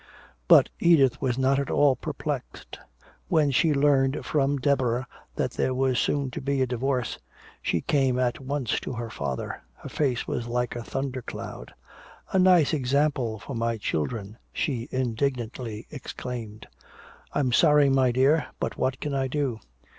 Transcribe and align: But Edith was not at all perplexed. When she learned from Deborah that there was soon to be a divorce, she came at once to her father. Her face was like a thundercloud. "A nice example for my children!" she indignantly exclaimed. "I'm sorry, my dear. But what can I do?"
But 0.47 0.69
Edith 0.79 1.21
was 1.21 1.37
not 1.37 1.59
at 1.59 1.69
all 1.69 1.95
perplexed. 1.95 2.79
When 3.27 3.51
she 3.51 3.71
learned 3.71 4.25
from 4.25 4.57
Deborah 4.57 5.05
that 5.35 5.51
there 5.51 5.75
was 5.75 5.99
soon 5.99 6.31
to 6.31 6.41
be 6.41 6.59
a 6.63 6.65
divorce, 6.65 7.19
she 7.61 7.81
came 7.81 8.17
at 8.17 8.39
once 8.39 8.79
to 8.79 8.93
her 8.93 9.11
father. 9.11 9.61
Her 9.75 9.89
face 9.89 10.27
was 10.27 10.47
like 10.47 10.75
a 10.75 10.81
thundercloud. 10.83 11.75
"A 12.33 12.39
nice 12.39 12.73
example 12.73 13.37
for 13.37 13.53
my 13.53 13.77
children!" 13.77 14.39
she 14.51 14.89
indignantly 14.91 15.85
exclaimed. 15.91 16.65
"I'm 17.33 17.51
sorry, 17.51 17.87
my 17.91 18.11
dear. 18.11 18.47
But 18.59 18.77
what 18.77 18.99
can 19.01 19.13
I 19.13 19.27
do?" 19.27 19.59